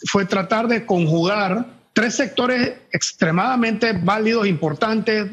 fue 0.07 0.27
tratar 0.27 0.69
de 0.69 0.85
conjugar 0.85 1.67
tres 1.95 2.17
sectores 2.17 2.75
extremadamente 2.93 3.93
válidos, 3.93 4.47
importantes, 4.47 5.31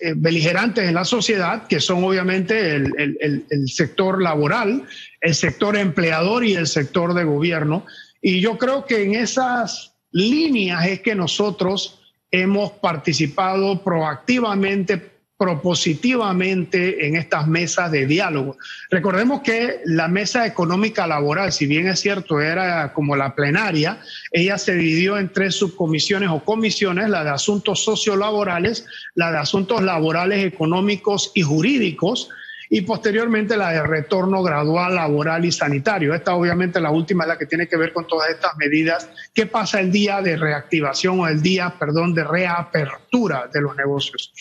eh, 0.00 0.12
beligerantes 0.16 0.88
en 0.88 0.94
la 0.94 1.04
sociedad, 1.04 1.68
que 1.68 1.78
son 1.78 2.02
obviamente 2.02 2.74
el, 2.74 3.16
el, 3.48 3.68
sector 3.68 4.20
laboral, 4.20 4.82
el 5.20 5.34
sector 5.36 5.76
empleador 5.76 6.44
y 6.44 6.54
el 6.54 6.66
sector 6.66 7.14
de 7.14 7.22
gobierno. 7.22 7.86
Y 8.20 8.40
yo 8.40 8.58
creo 8.58 8.86
que 8.86 9.04
en 9.04 9.14
esas 9.14 9.94
líneas 10.10 10.86
es 10.88 11.00
que 11.00 11.14
nosotros 11.14 12.00
hemos 12.32 12.72
participado 12.72 13.84
proactivamente 13.84 15.13
propositivamente 15.36 17.06
en 17.06 17.16
estas 17.16 17.48
mesas 17.48 17.90
de 17.90 18.06
diálogo. 18.06 18.56
Recordemos 18.90 19.40
que 19.42 19.80
la 19.84 20.06
mesa 20.06 20.46
económica 20.46 21.06
laboral, 21.06 21.52
si 21.52 21.66
bien 21.66 21.88
es 21.88 22.00
cierto, 22.00 22.40
era 22.40 22.92
como 22.92 23.16
la 23.16 23.34
plenaria, 23.34 24.00
ella 24.30 24.58
se 24.58 24.74
dividió 24.74 25.18
en 25.18 25.32
tres 25.32 25.56
subcomisiones 25.56 26.30
o 26.30 26.44
comisiones, 26.44 27.10
la 27.10 27.24
de 27.24 27.30
asuntos 27.30 27.82
sociolaborales, 27.82 28.86
la 29.14 29.32
de 29.32 29.38
asuntos 29.38 29.82
laborales, 29.82 30.44
económicos 30.44 31.32
y 31.34 31.42
jurídicos, 31.42 32.30
y 32.70 32.82
posteriormente 32.82 33.56
la 33.56 33.70
de 33.70 33.82
retorno 33.82 34.42
gradual 34.42 34.94
laboral 34.94 35.44
y 35.44 35.52
sanitario. 35.52 36.14
Esta 36.14 36.34
obviamente 36.34 36.80
la 36.80 36.90
última 36.90 37.24
es 37.24 37.28
la 37.28 37.38
que 37.38 37.46
tiene 37.46 37.68
que 37.68 37.76
ver 37.76 37.92
con 37.92 38.06
todas 38.06 38.30
estas 38.30 38.56
medidas. 38.56 39.08
¿Qué 39.32 39.46
pasa 39.46 39.80
el 39.80 39.92
día 39.92 40.20
de 40.22 40.36
reactivación 40.36 41.20
o 41.20 41.28
el 41.28 41.42
día, 41.42 41.74
perdón, 41.78 42.14
de 42.14 42.24
reapertura 42.24 43.48
de 43.52 43.60
los 43.60 43.76
negocios? 43.76 44.32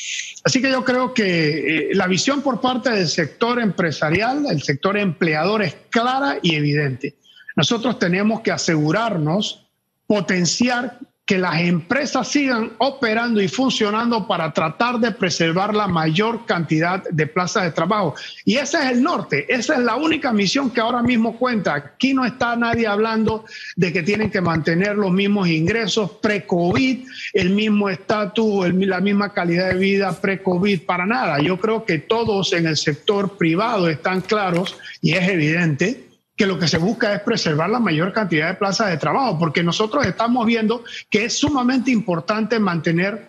Así 0.43 0.61
que 0.61 0.71
yo 0.71 0.83
creo 0.83 1.13
que 1.13 1.89
eh, 1.89 1.95
la 1.95 2.07
visión 2.07 2.41
por 2.41 2.61
parte 2.61 2.89
del 2.91 3.07
sector 3.07 3.59
empresarial, 3.59 4.45
el 4.49 4.61
sector 4.61 4.97
empleador 4.97 5.61
es 5.61 5.75
clara 5.89 6.37
y 6.41 6.55
evidente. 6.55 7.15
Nosotros 7.55 7.99
tenemos 7.99 8.41
que 8.41 8.51
asegurarnos, 8.51 9.67
potenciar 10.07 10.97
que 11.33 11.39
las 11.39 11.61
empresas 11.61 12.27
sigan 12.27 12.73
operando 12.77 13.41
y 13.41 13.47
funcionando 13.47 14.27
para 14.27 14.53
tratar 14.53 14.99
de 14.99 15.09
preservar 15.09 15.73
la 15.73 15.87
mayor 15.87 16.45
cantidad 16.45 17.03
de 17.09 17.25
plazas 17.25 17.63
de 17.63 17.71
trabajo. 17.71 18.13
Y 18.45 18.57
ese 18.57 18.77
es 18.77 18.91
el 18.91 19.01
norte, 19.01 19.51
esa 19.51 19.73
es 19.73 19.79
la 19.79 19.95
única 19.95 20.31
misión 20.31 20.69
que 20.69 20.79
ahora 20.79 21.01
mismo 21.01 21.35
cuenta. 21.39 21.73
Aquí 21.73 22.13
no 22.13 22.23
está 22.23 22.55
nadie 22.55 22.85
hablando 22.85 23.45
de 23.75 23.91
que 23.91 24.03
tienen 24.03 24.29
que 24.29 24.41
mantener 24.41 24.95
los 24.95 25.11
mismos 25.11 25.47
ingresos 25.47 26.11
pre-COVID, 26.21 27.07
el 27.33 27.49
mismo 27.49 27.89
estatus, 27.89 28.71
la 28.71 29.01
misma 29.01 29.33
calidad 29.33 29.69
de 29.69 29.79
vida 29.79 30.13
pre-COVID, 30.13 30.85
para 30.85 31.07
nada. 31.07 31.39
Yo 31.39 31.59
creo 31.59 31.83
que 31.83 31.97
todos 31.97 32.53
en 32.53 32.67
el 32.67 32.77
sector 32.77 33.39
privado 33.39 33.89
están 33.89 34.21
claros 34.21 34.77
y 35.01 35.13
es 35.13 35.27
evidente 35.27 36.12
que 36.35 36.47
lo 36.47 36.57
que 36.57 36.67
se 36.67 36.77
busca 36.77 37.13
es 37.13 37.21
preservar 37.21 37.69
la 37.69 37.79
mayor 37.79 38.11
cantidad 38.11 38.47
de 38.47 38.55
plazas 38.55 38.89
de 38.89 38.97
trabajo, 38.97 39.37
porque 39.37 39.63
nosotros 39.63 40.05
estamos 40.05 40.45
viendo 40.45 40.83
que 41.09 41.25
es 41.25 41.37
sumamente 41.37 41.91
importante 41.91 42.59
mantener 42.59 43.27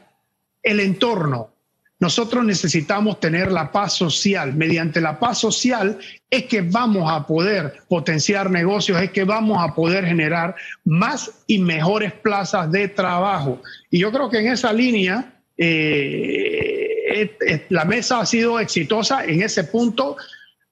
el 0.63 0.81
entorno. 0.81 1.51
Nosotros 2.01 2.45
necesitamos 2.45 3.21
tener 3.21 3.53
la 3.53 3.71
paz 3.71 3.95
social. 3.95 4.55
Mediante 4.55 5.01
la 5.01 5.19
paz 5.19 5.39
social 5.39 5.99
es 6.29 6.45
que 6.45 6.63
vamos 6.63 7.11
a 7.11 7.27
poder 7.27 7.83
potenciar 7.89 8.51
negocios, 8.51 9.01
es 9.01 9.11
que 9.11 9.25
vamos 9.25 9.63
a 9.63 9.75
poder 9.75 10.05
generar 10.05 10.57
más 10.85 11.31
y 11.47 11.59
mejores 11.59 12.13
plazas 12.13 12.71
de 12.73 12.89
trabajo. 12.89 13.63
Y 13.91 14.01
yo 14.01 14.11
creo 14.11 14.29
que 14.29 14.41
en 14.41 14.49
esa 14.49 14.73
línea 14.73 15.35
eh, 15.57 17.65
la 17.69 17.85
mesa 17.85 18.21
ha 18.21 18.27
sido 18.27 18.59
exitosa 18.59 19.25
en 19.25 19.43
ese 19.43 19.65
punto 19.65 20.17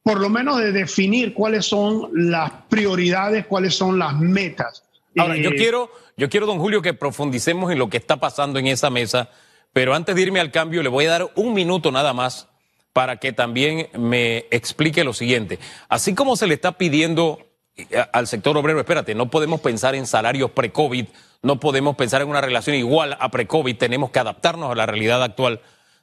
por 0.03 0.21
lo 0.21 0.29
menos 0.29 0.59
de 0.59 0.73
definir 0.73 1.33
cuáles 1.33 1.67
son 1.67 2.11
las 2.13 2.51
prioridades, 2.69 3.47
cuáles 3.47 3.75
son 3.75 3.99
las 3.99 4.19
metas. 4.19 4.85
Ahora, 5.17 5.37
yo 5.37 5.51
eh, 5.51 5.57
quiero, 5.57 5.91
yo 6.17 6.29
quiero, 6.29 6.47
don 6.47 6.59
Julio, 6.59 6.83
que 6.83 6.95
profundicemos 6.95 7.71
en 7.71 7.79
lo 7.79 7.89
que 7.89 7.99
está 7.99 8.17
pasando 8.19 8.59
en 8.59 8.67
esa 8.67 8.91
mesa, 8.91 9.31
pero 9.73 9.95
antes 9.95 10.15
de 10.15 10.23
irme 10.23 10.41
al 10.41 10.51
cambio, 10.51 10.83
le 10.83 10.89
voy 10.89 11.07
a 11.07 11.11
dar 11.11 11.31
un 11.37 11.55
minuto 11.55 11.93
nada 11.93 12.13
más 12.13 12.49
para 12.93 13.17
que 13.17 13.33
también 13.33 13.89
me 13.99 14.47
explique 14.51 15.05
lo 15.05 15.13
siguiente. 15.13 15.59
Así 15.89 16.15
como 16.15 16.37
se 16.37 16.47
le 16.47 16.55
está 16.55 16.73
pidiendo 16.73 17.39
eh, 17.77 18.05
al 18.13 18.27
sector 18.27 18.57
obrero, 18.57 18.81
espérate, 18.81 19.15
no 19.15 19.31
podemos 19.31 19.61
pensar 19.61 19.95
en 19.95 20.07
salarios 20.07 20.51
pre-COVID, 20.51 21.07
no 21.43 21.59
podemos 21.59 21.97
pensar 21.97 22.23
en 22.23 22.29
una 22.29 22.41
relación 22.41 22.77
igual 22.77 23.17
a 23.19 23.31
pre-COVID, 23.31 23.77
tenemos 23.77 24.11
que 24.11 24.19
adaptarnos 24.19 24.71
a 24.71 24.75
la 24.75 24.87
realidad 24.87 25.23
actual. 25.23 25.61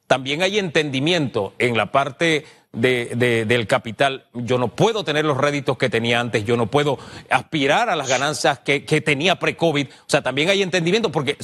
También 0.09 0.41
hay 0.41 0.57
entendimiento 0.57 1.53
en 1.59 1.77
la 1.77 1.91
parte 1.91 2.43
de, 2.71 3.45
del 3.47 3.67
capital. 3.67 4.25
Yo 4.33 4.57
no 4.57 4.69
puedo 4.69 5.03
tener 5.03 5.23
los 5.23 5.37
réditos 5.37 5.77
que 5.77 5.87
tenía 5.87 6.19
antes, 6.19 6.45
yo 6.45 6.57
no 6.57 6.65
puedo 6.65 6.97
aspirar 7.29 7.91
a 7.91 7.95
las 7.95 8.09
ganancias 8.09 8.57
que, 8.57 8.85
que 8.85 9.01
tenía 9.01 9.37
pre-COVID. 9.37 9.85
O 9.87 10.09
sea, 10.09 10.23
también 10.23 10.49
hay 10.49 10.63
entendimiento 10.63 11.11
porque 11.11 11.37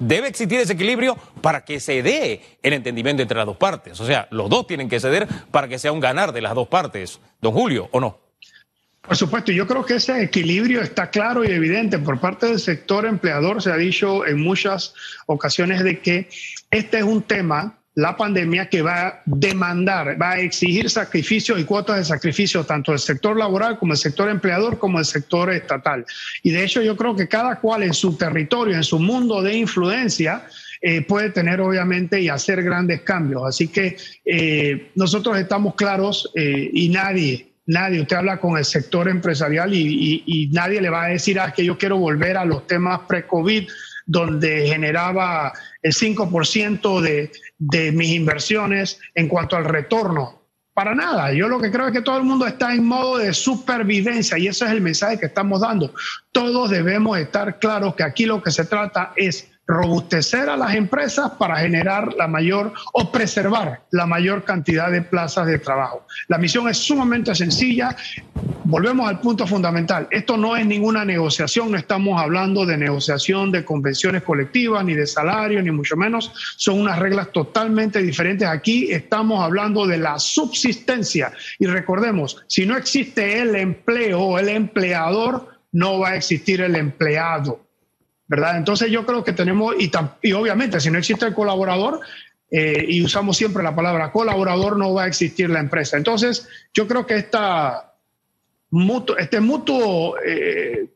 debe 0.00 0.26
existir 0.26 0.58
ese 0.58 0.72
equilibrio 0.72 1.16
para 1.40 1.64
que 1.64 1.78
se 1.78 2.02
dé 2.02 2.42
el 2.60 2.72
entendimiento 2.72 3.22
entre 3.22 3.36
las 3.36 3.46
dos 3.46 3.56
partes. 3.56 4.00
O 4.00 4.04
sea, 4.04 4.26
los 4.32 4.50
dos 4.50 4.66
tienen 4.66 4.88
que 4.88 4.98
ceder 4.98 5.28
para 5.52 5.68
que 5.68 5.78
sea 5.78 5.92
un 5.92 6.00
ganar 6.00 6.32
de 6.32 6.40
las 6.40 6.56
dos 6.56 6.66
partes. 6.66 7.20
Don 7.40 7.52
Julio, 7.52 7.88
¿o 7.92 8.00
no? 8.00 8.18
Por 9.02 9.16
supuesto, 9.16 9.52
yo 9.52 9.64
creo 9.68 9.84
que 9.84 9.94
ese 9.94 10.24
equilibrio 10.24 10.82
está 10.82 11.08
claro 11.08 11.44
y 11.44 11.52
evidente 11.52 12.00
por 12.00 12.18
parte 12.18 12.46
del 12.46 12.58
sector 12.58 13.06
empleador. 13.06 13.62
Se 13.62 13.70
ha 13.70 13.76
dicho 13.76 14.26
en 14.26 14.40
muchas 14.40 14.92
ocasiones 15.26 15.84
de 15.84 16.00
que 16.00 16.28
este 16.72 16.98
es 16.98 17.04
un 17.04 17.22
tema 17.22 17.77
la 17.98 18.16
pandemia 18.16 18.68
que 18.68 18.80
va 18.80 19.08
a 19.08 19.22
demandar, 19.26 20.16
va 20.22 20.32
a 20.32 20.38
exigir 20.38 20.88
sacrificios 20.88 21.58
y 21.58 21.64
cuotas 21.64 21.96
de 21.96 22.04
sacrificio 22.04 22.62
tanto 22.62 22.92
del 22.92 23.00
sector 23.00 23.36
laboral 23.36 23.76
como 23.76 23.92
del 23.92 23.98
sector 23.98 24.28
empleador 24.28 24.78
como 24.78 24.98
del 24.98 25.04
sector 25.04 25.52
estatal. 25.52 26.06
Y 26.44 26.52
de 26.52 26.62
hecho 26.62 26.80
yo 26.80 26.96
creo 26.96 27.16
que 27.16 27.26
cada 27.26 27.56
cual 27.56 27.82
en 27.82 27.92
su 27.92 28.16
territorio, 28.16 28.76
en 28.76 28.84
su 28.84 29.00
mundo 29.00 29.42
de 29.42 29.56
influencia, 29.56 30.44
eh, 30.80 31.02
puede 31.02 31.30
tener 31.30 31.60
obviamente 31.60 32.20
y 32.20 32.28
hacer 32.28 32.62
grandes 32.62 33.00
cambios. 33.00 33.42
Así 33.44 33.66
que 33.66 33.96
eh, 34.24 34.92
nosotros 34.94 35.36
estamos 35.36 35.74
claros 35.74 36.30
eh, 36.36 36.70
y 36.72 36.90
nadie, 36.90 37.48
nadie, 37.66 38.00
usted 38.00 38.14
habla 38.14 38.38
con 38.38 38.56
el 38.56 38.64
sector 38.64 39.08
empresarial 39.08 39.74
y, 39.74 40.48
nadie 40.52 40.80
le 40.80 40.88
va 40.88 41.06
a 41.06 41.08
decir 41.08 41.40
ah, 41.40 41.52
que 41.52 41.64
yo 41.64 41.76
quiero 41.76 41.96
volver 41.96 42.36
a 42.36 42.44
los 42.44 42.64
temas 42.68 43.00
pre-COVID 43.08 43.68
donde 44.08 44.66
generaba 44.66 45.52
el 45.82 45.92
5% 45.92 47.00
de, 47.02 47.30
de 47.58 47.92
mis 47.92 48.08
inversiones 48.08 48.98
en 49.14 49.28
cuanto 49.28 49.54
al 49.54 49.66
retorno. 49.66 50.42
Para 50.72 50.94
nada. 50.94 51.32
Yo 51.32 51.48
lo 51.48 51.60
que 51.60 51.70
creo 51.70 51.88
es 51.88 51.92
que 51.92 52.02
todo 52.02 52.16
el 52.16 52.24
mundo 52.24 52.46
está 52.46 52.72
en 52.72 52.86
modo 52.86 53.18
de 53.18 53.34
supervivencia 53.34 54.38
y 54.38 54.46
ese 54.46 54.64
es 54.64 54.70
el 54.70 54.80
mensaje 54.80 55.18
que 55.18 55.26
estamos 55.26 55.60
dando. 55.60 55.92
Todos 56.32 56.70
debemos 56.70 57.18
estar 57.18 57.58
claros 57.58 57.94
que 57.96 58.04
aquí 58.04 58.24
lo 58.24 58.42
que 58.42 58.50
se 58.50 58.64
trata 58.64 59.12
es 59.16 59.50
robustecer 59.68 60.48
a 60.48 60.56
las 60.56 60.74
empresas 60.74 61.32
para 61.32 61.58
generar 61.58 62.14
la 62.14 62.26
mayor 62.26 62.72
o 62.94 63.12
preservar 63.12 63.82
la 63.90 64.06
mayor 64.06 64.42
cantidad 64.44 64.90
de 64.90 65.02
plazas 65.02 65.46
de 65.46 65.58
trabajo. 65.58 66.06
La 66.28 66.38
misión 66.38 66.68
es 66.68 66.78
sumamente 66.78 67.34
sencilla. 67.34 67.94
Volvemos 68.64 69.06
al 69.06 69.20
punto 69.20 69.46
fundamental. 69.46 70.08
Esto 70.10 70.38
no 70.38 70.56
es 70.56 70.64
ninguna 70.64 71.04
negociación, 71.04 71.70
no 71.70 71.76
estamos 71.76 72.20
hablando 72.20 72.64
de 72.64 72.78
negociación 72.78 73.52
de 73.52 73.64
convenciones 73.64 74.22
colectivas, 74.22 74.82
ni 74.84 74.94
de 74.94 75.06
salario, 75.06 75.62
ni 75.62 75.70
mucho 75.70 75.96
menos. 75.96 76.32
Son 76.56 76.80
unas 76.80 76.98
reglas 76.98 77.30
totalmente 77.30 78.00
diferentes. 78.00 78.48
Aquí 78.48 78.90
estamos 78.90 79.44
hablando 79.44 79.86
de 79.86 79.98
la 79.98 80.18
subsistencia. 80.18 81.30
Y 81.58 81.66
recordemos, 81.66 82.42
si 82.46 82.64
no 82.64 82.74
existe 82.74 83.40
el 83.40 83.54
empleo 83.54 84.20
o 84.20 84.38
el 84.38 84.48
empleador, 84.48 85.58
no 85.72 85.98
va 85.98 86.10
a 86.10 86.16
existir 86.16 86.62
el 86.62 86.74
empleado. 86.74 87.67
¿Verdad? 88.28 88.58
Entonces 88.58 88.90
yo 88.90 89.04
creo 89.04 89.24
que 89.24 89.32
tenemos, 89.32 89.74
y, 90.22 90.32
obviamente 90.32 90.80
si 90.80 90.90
no 90.90 90.98
existe 90.98 91.26
el 91.26 91.34
colaborador, 91.34 92.00
eh, 92.50 92.86
y 92.88 93.02
usamos 93.02 93.36
siempre 93.36 93.62
la 93.62 93.74
palabra 93.74 94.12
colaborador, 94.12 94.78
no 94.78 94.94
va 94.94 95.04
a 95.04 95.06
existir 95.06 95.50
la 95.50 95.60
empresa. 95.60 95.96
Entonces 95.96 96.48
yo 96.72 96.86
creo 96.86 97.04
que 97.06 97.16
esta 97.16 97.84
este 99.18 99.38
eh, 100.24 100.88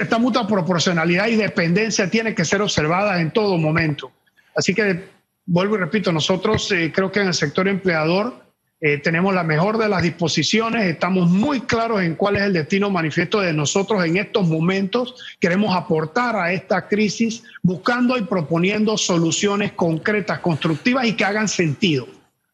esta 0.00 0.18
mutua 0.18 0.46
proporcionalidad 0.48 1.28
y 1.28 1.36
dependencia 1.36 2.10
tiene 2.10 2.34
que 2.34 2.44
ser 2.44 2.60
observada 2.60 3.20
en 3.20 3.30
todo 3.30 3.56
momento. 3.56 4.10
Así 4.56 4.74
que 4.74 5.04
vuelvo 5.46 5.76
y 5.76 5.78
repito, 5.78 6.12
nosotros 6.12 6.70
eh, 6.72 6.92
creo 6.92 7.10
que 7.10 7.20
en 7.20 7.28
el 7.28 7.34
sector 7.34 7.68
empleador 7.68 8.49
eh, 8.80 8.98
tenemos 8.98 9.34
la 9.34 9.44
mejor 9.44 9.76
de 9.76 9.88
las 9.88 10.02
disposiciones, 10.02 10.86
estamos 10.86 11.28
muy 11.28 11.60
claros 11.60 12.02
en 12.02 12.14
cuál 12.14 12.36
es 12.36 12.42
el 12.42 12.54
destino 12.54 12.88
manifiesto 12.88 13.40
de 13.40 13.52
nosotros 13.52 14.04
en 14.04 14.16
estos 14.16 14.48
momentos. 14.48 15.14
Queremos 15.38 15.76
aportar 15.76 16.36
a 16.36 16.52
esta 16.52 16.88
crisis 16.88 17.42
buscando 17.62 18.16
y 18.16 18.22
proponiendo 18.22 18.96
soluciones 18.96 19.72
concretas, 19.72 20.38
constructivas 20.38 21.06
y 21.06 21.12
que 21.12 21.24
hagan 21.24 21.48
sentido. 21.48 22.06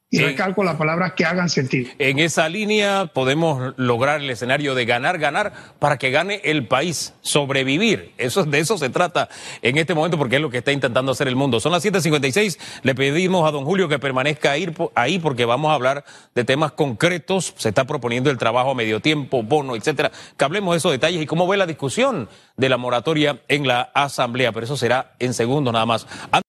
Y 0.09 0.21
recalco 0.21 0.63
las 0.63 0.77
palabras 0.77 1.15
que 1.15 1.25
hagan 1.25 1.49
sentido. 1.49 1.91
En 1.99 2.21
esa 2.21 2.49
línea 2.49 3.07
podemos 3.13 3.75
lograr 3.77 4.21
el 4.21 4.31
escenario 4.31 4.77
de 4.77 4.85
ganar, 4.85 5.19
ganar 5.19 5.53
para 5.81 5.99
que 5.99 6.13
gane 6.13 6.41
el 6.45 6.69
país, 6.69 7.13
sobrevivir. 7.23 8.13
Eso, 8.17 8.45
de 8.45 8.61
eso 8.61 8.79
se 8.79 8.89
trata 8.89 9.29
en 9.63 9.79
este 9.79 9.97
momento 9.97 10.17
porque 10.17 10.37
es 10.37 10.43
lo 10.43 10.49
que 10.49 10.59
está 10.59 10.71
intentando 10.71 11.11
hacer 11.11 11.27
el 11.27 11.35
mundo. 11.35 11.59
Son 11.59 11.73
las 11.73 11.85
7.56. 11.85 12.57
Le 12.85 12.95
pedimos 12.95 13.49
a 13.49 13.51
don 13.51 13.65
Julio 13.65 13.89
que 13.89 13.99
permanezca 13.99 14.53
ahí 14.95 15.19
porque 15.19 15.45
vamos 15.45 15.73
a 15.73 15.75
hablar 15.75 16.05
de 16.37 16.45
temas 16.45 16.71
concretos. 16.71 17.55
Se 17.57 17.71
está 17.71 17.85
proponiendo 17.85 18.31
el 18.31 18.39
trabajo 18.39 18.71
a 18.71 18.75
medio 18.77 19.01
tiempo, 19.01 19.43
bono, 19.43 19.75
etcétera. 19.75 20.13
Que 20.37 20.45
hablemos 20.45 20.75
de 20.75 20.79
esos 20.79 20.93
detalles 20.93 21.21
y 21.21 21.27
cómo 21.27 21.49
ve 21.49 21.57
la 21.57 21.67
discusión 21.67 22.29
de 22.57 22.69
la 22.69 22.77
moratoria 22.77 23.41
en 23.49 23.67
la 23.67 23.91
Asamblea. 23.93 24.53
Pero 24.53 24.67
eso 24.67 24.77
será 24.77 25.15
en 25.19 25.35
segundos 25.35 25.73
nada 25.73 25.85
más. 25.85 26.07